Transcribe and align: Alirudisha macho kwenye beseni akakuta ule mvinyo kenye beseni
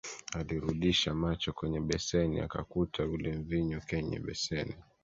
Alirudisha 0.35 1.13
macho 1.13 1.53
kwenye 1.53 1.79
beseni 1.79 2.39
akakuta 2.39 3.05
ule 3.05 3.33
mvinyo 3.37 3.81
kenye 3.81 4.19
beseni 4.19 4.75